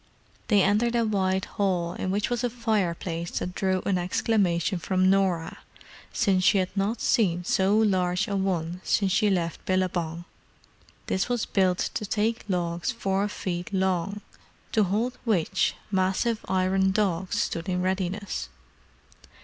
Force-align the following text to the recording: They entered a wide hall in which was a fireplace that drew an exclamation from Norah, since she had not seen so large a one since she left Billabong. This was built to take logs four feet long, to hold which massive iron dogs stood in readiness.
They 0.47 0.63
entered 0.63 0.95
a 0.95 1.05
wide 1.05 1.45
hall 1.45 1.93
in 1.93 2.09
which 2.09 2.31
was 2.31 2.43
a 2.43 2.49
fireplace 2.49 3.29
that 3.37 3.53
drew 3.53 3.83
an 3.85 3.99
exclamation 3.99 4.79
from 4.79 5.11
Norah, 5.11 5.59
since 6.11 6.43
she 6.43 6.57
had 6.57 6.75
not 6.75 6.99
seen 7.01 7.43
so 7.43 7.77
large 7.77 8.27
a 8.27 8.35
one 8.35 8.81
since 8.83 9.11
she 9.11 9.29
left 9.29 9.63
Billabong. 9.67 10.25
This 11.05 11.29
was 11.29 11.45
built 11.45 11.77
to 11.93 12.03
take 12.03 12.43
logs 12.49 12.91
four 12.91 13.27
feet 13.27 13.71
long, 13.71 14.21
to 14.71 14.85
hold 14.85 15.19
which 15.23 15.75
massive 15.91 16.43
iron 16.47 16.89
dogs 16.89 17.39
stood 17.39 17.69
in 17.69 17.83
readiness. 17.83 18.49